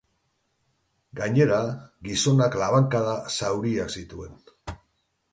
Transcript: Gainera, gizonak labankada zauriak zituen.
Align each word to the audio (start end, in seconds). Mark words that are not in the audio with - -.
Gainera, 1.17 1.59
gizonak 2.07 2.57
labankada 2.61 3.13
zauriak 3.35 3.93
zituen. 4.01 4.33